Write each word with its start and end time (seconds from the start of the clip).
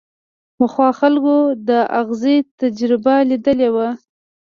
پخوا 0.57 0.87
خلکو 0.99 1.35
د 1.67 1.69
ازغي 1.99 2.37
تجربه 2.61 3.15
ليدلې 3.29 3.69
وه. 3.75 3.89